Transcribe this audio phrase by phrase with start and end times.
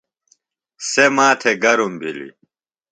[0.89, 2.33] سےۡ ماتھےۡ گرم بِھلیۡ۔